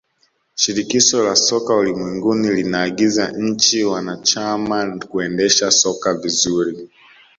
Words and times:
shirikisho 0.61 1.23
la 1.23 1.35
soka 1.35 1.75
ulimwenguni 1.75 2.49
linaagiza 2.51 3.31
nchi 3.37 3.83
wanachama 3.83 4.97
kuendesha 4.99 5.71
soka 5.71 6.13
vizuri 6.13 6.89